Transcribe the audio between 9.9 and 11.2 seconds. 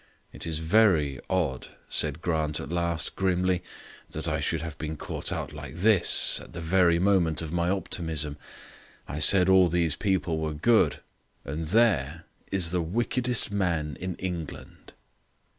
people were good,